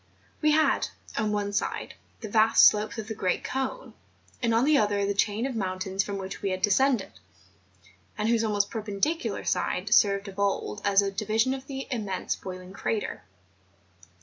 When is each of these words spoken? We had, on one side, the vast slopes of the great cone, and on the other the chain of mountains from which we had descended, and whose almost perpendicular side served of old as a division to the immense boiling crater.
We 0.41 0.49
had, 0.53 0.87
on 1.15 1.31
one 1.31 1.53
side, 1.53 1.93
the 2.21 2.27
vast 2.27 2.65
slopes 2.65 2.97
of 2.97 3.07
the 3.07 3.13
great 3.13 3.43
cone, 3.43 3.93
and 4.41 4.51
on 4.51 4.65
the 4.65 4.75
other 4.79 5.05
the 5.05 5.13
chain 5.13 5.45
of 5.45 5.55
mountains 5.55 6.03
from 6.03 6.17
which 6.17 6.41
we 6.41 6.49
had 6.49 6.63
descended, 6.63 7.11
and 8.17 8.27
whose 8.27 8.43
almost 8.43 8.71
perpendicular 8.71 9.43
side 9.43 9.93
served 9.93 10.27
of 10.27 10.39
old 10.39 10.81
as 10.83 11.03
a 11.03 11.11
division 11.11 11.51
to 11.51 11.59
the 11.67 11.87
immense 11.91 12.35
boiling 12.35 12.73
crater. 12.73 13.21